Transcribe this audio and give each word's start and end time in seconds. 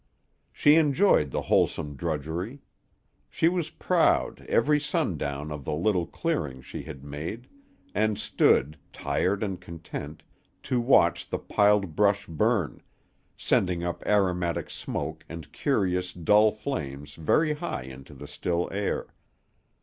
She 0.51 0.77
enjoyed 0.77 1.29
the 1.29 1.43
wholesome 1.43 1.95
drudgery. 1.95 2.63
She 3.29 3.47
was 3.47 3.69
proud 3.69 4.41
every 4.49 4.79
sundown 4.79 5.51
of 5.51 5.63
the 5.63 5.75
little 5.75 6.07
clearing 6.07 6.63
she 6.63 6.81
had 6.81 7.03
made, 7.03 7.47
and 7.93 8.17
stood, 8.19 8.79
tired 8.91 9.43
and 9.43 9.61
content, 9.61 10.23
to 10.63 10.81
watch 10.81 11.29
the 11.29 11.37
piled 11.37 11.95
brush 11.95 12.25
burn, 12.25 12.81
sending 13.37 13.83
up 13.83 14.01
aromatic 14.07 14.71
smoke 14.71 15.23
and 15.29 15.51
curious, 15.51 16.13
dull 16.13 16.49
flames 16.51 17.13
very 17.13 17.53
high 17.53 17.83
into 17.83 18.15
the 18.15 18.27
still 18.27 18.69
air. 18.71 19.13